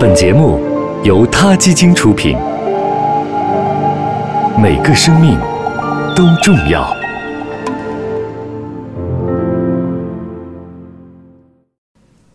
[0.00, 0.58] 本节目
[1.04, 2.34] 由他基金出品，
[4.58, 5.38] 每个生命
[6.16, 6.96] 都重要。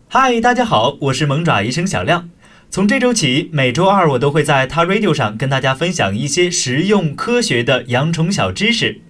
[0.06, 2.28] 嗨，大家好，我是萌爪医生小亮。
[2.70, 9.00] 从这周起，每周二我都会在他 Radio 上跟大家分享一些实用科学的养宠小知识。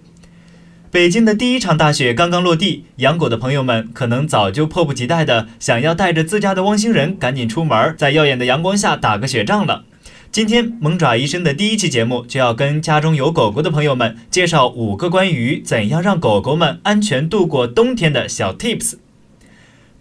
[0.89, 9.83] 北京的第一场大雪刚刚落地，养狗的朋友们可能早就迫不及待的想要带着自家的汪星人赶紧出门，在耀眼的阳光下打个雪仗了。
[10.31, 18.93] 今天萌爪医生的第一期节目就要跟家中有狗狗的朋友们介绍五个关于怎样让狗狗们安全度过冬天的小 Tips。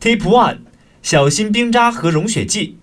[0.01, 0.59] Tip One：
[1.03, 2.77] 小心冰渣和融雪剂。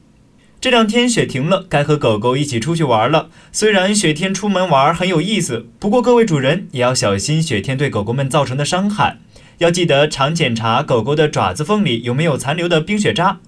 [0.63, 3.27] 这两天雪停了，该和狗狗一起出去玩了。
[3.51, 9.17] 虽然雪天出门玩很有意思，不过各位主人也要小心雪天对狗狗们造成的伤害。
[9.57, 13.39] 要记得常检查狗狗的爪子缝里有没有残留的冰雪渣。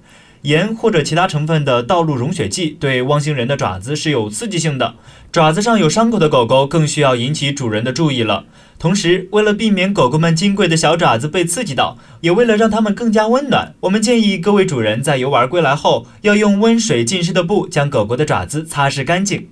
[0.45, 4.93] 盐或者其他成分的道路融雪剂对汪星人的爪子是有刺激性的，
[5.31, 8.45] 爪子上有伤口的狗狗更需要引起主人的注意了。
[8.77, 19.47] 同时，为了避免狗狗们金贵的小爪子被刺激到，也为了让它们更加温暖，我们建议各位主人在游玩归来后，要用温水浸湿的布将狗狗的爪子擦拭干净。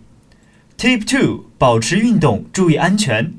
[0.78, 3.34] Tip two：保持运动，注意安全。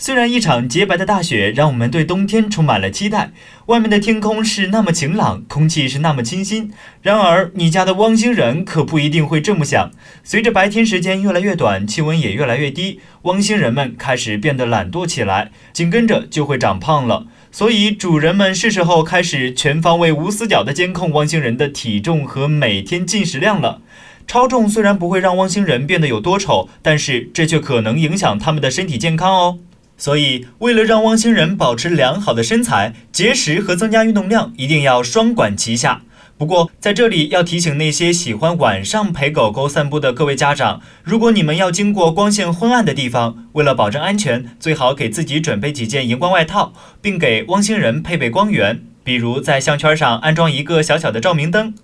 [0.00, 3.32] 虽然一场洁白的大雪让我们对冬天充满了期待，
[3.66, 6.70] 外面的天空是那么晴朗，空气是那么清新。
[7.02, 9.90] 然而，你家的汪星人可不一定会这么想。
[10.22, 17.26] 随着白天时间越来越短，气温也越来越低，汪星人们开始变得懒惰起来，紧跟着就会长胖了。
[17.50, 23.82] 所以，主人们是时候开始全方位、无死角地监控汪星人的体重和每天进食量了。
[24.28, 29.58] 超重虽然不会让汪星人变得有多丑，但是这却可能影响他们的身体健康哦。
[29.98, 36.02] 所以，为了让汪星人保持良好的身材，节食和增加运动量一定要双管齐下。
[36.38, 46.72] 不过，在这里要提醒那些喜欢晚上陪狗狗散步的各位家长，如果你们要经过光线昏暗的地方，为了保证安全，最好给自己准备几件荧光外套，
[47.02, 51.74] 并给汪星人配备光源，比如在项圈上安装一个小小的照明灯。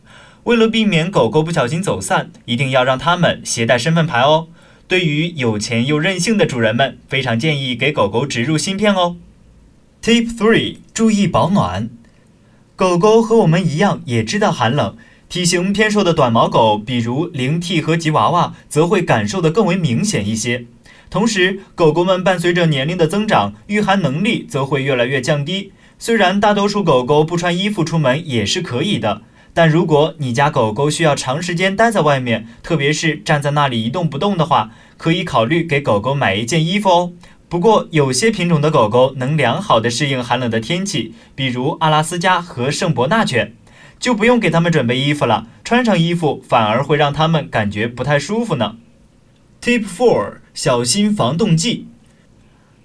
[0.45, 4.47] 为了避免狗狗不小心走散，一定要让它们携带身份牌哦。
[4.87, 9.17] 对于有钱又任性的主人们，非常建议给狗狗植入芯片哦。
[10.03, 11.89] Tip three：注意保暖。
[12.77, 14.97] 狗狗和我们一样，也知道寒冷。
[15.31, 20.67] 体型偏瘦的短毛狗，比如灵缇和吉娃娃，则会感受的更为明显一些。
[21.09, 25.73] 同时，狗狗们伴随着年龄的增长，御寒能力则会越来越降低。
[25.99, 29.23] 虽然大多数狗狗不穿衣服出门也是可以的。
[29.55, 37.13] 但如果你家狗狗需要长时间待在外面，特别是站在那里一动不动的话，可以考虑给狗狗买一件衣服哦。
[37.49, 43.55] 不过，有些品种的狗狗能良好的适应寒冷的天气，比如阿拉斯加和圣伯纳犬，
[44.01, 45.47] 就不用给它们准备衣服了。
[45.63, 48.77] 穿上衣服反而会让它们感觉不太舒服呢。
[49.63, 51.87] Tip four：小心防冻剂。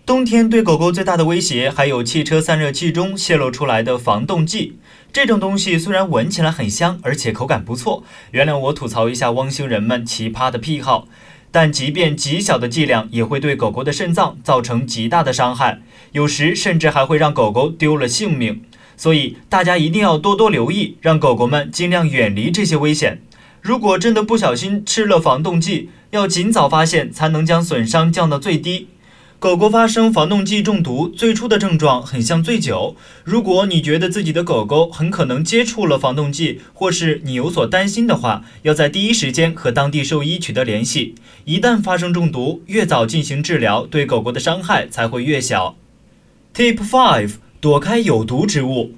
[0.10, 4.76] 冬天对狗狗最大的威胁还有汽车散热器中泄露出来的防冻剂。
[5.14, 11.08] 这种东西虽然闻起来很香，而且口感不错，原谅我吐槽一下汪星人们奇葩的癖好，
[11.52, 15.80] 但即便极小的剂量也会对狗狗的肾脏造成极大的伤害，
[16.14, 18.64] 有时甚至还会让狗狗丢了性命。
[18.98, 23.22] 所以大家一定要多多留意，让狗狗们尽量远离这些危险。
[23.62, 28.88] 如果真的不小心吃了防冻剂，要尽早发现，才能将损伤降到最低。
[29.40, 32.98] 狗狗发生防冻剂中毒，最初的症状很像醉酒。
[33.24, 41.16] 如果你觉得自己的狗狗很可能接触了防冻剂，或是你有所担心的话，要在第一时间和当地兽医取得联系。
[41.46, 45.78] 一旦发生中毒，越早进行治疗，对狗狗的伤害才会越小。
[46.54, 48.92] Tip five：躲开有毒植物。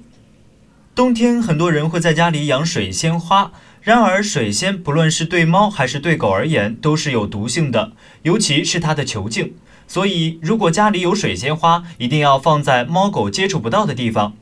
[0.96, 7.92] 冬天，很多人会在家里养水仙花，然而水仙不论是对猫还是对狗而言，都是有毒性的，
[8.22, 9.54] 尤其是它的球茎。
[9.86, 14.34] 所以，如果家里有水仙花，一定要放在猫狗接触不到的地方。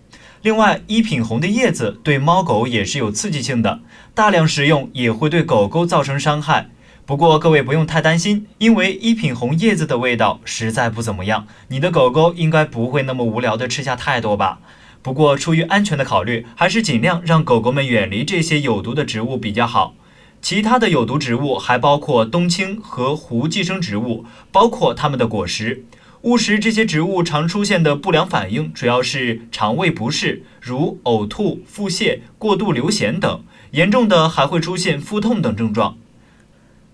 [0.43, 3.81] 另外，一品红的叶子对猫狗也是有刺激性的，
[4.15, 6.71] 大量食用也会对狗狗造成伤害。
[7.05, 14.61] 不过，各位不用太担心，因为一品红叶子的味道实在不怎么样，你的狗狗应该不会那么无聊的吃下太多吧。
[15.03, 19.95] 不过，出于安全的考虑，还是尽量让狗狗们远离这些有毒的植物比较好。
[20.43, 25.85] 其他的有毒植物还包括冬青和胡寄生植物，包括它们的果实。
[26.23, 35.97] 误食这些植物常出现的不良反应主要是肠胃不适，如呕吐、腹泻、过度流涎等，严重的还会出现腹痛等症状。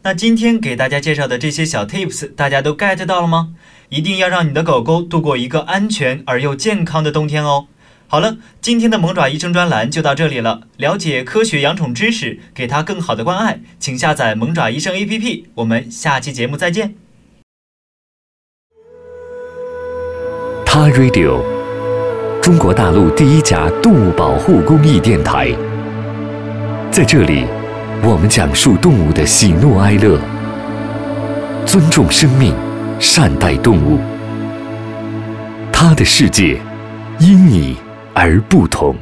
[0.02, 3.54] 那今天给大家介绍的这些小 tips，大家都 get 到了吗？
[3.88, 7.66] 一定要让你的狗狗度过一个安全而又健康的冬天哦。
[8.08, 10.62] 好了，今天的萌爪医生专栏就到这里了。
[10.76, 15.44] 了解科学养宠知识，给它更好的关爱，请下载萌爪医生 APP。
[15.56, 16.94] 我们下期节目再见。
[20.64, 21.42] 他 Radio，
[22.40, 25.50] 中国大陆第一家动物保护公益电台。
[26.92, 27.44] 在这里，
[28.02, 30.20] 我们讲述动物的喜怒哀乐，
[31.66, 32.54] 尊重生命，
[33.00, 33.98] 善待动物。
[35.72, 36.60] 他的世界，
[37.18, 37.76] 因你
[38.18, 38.96] 而不同。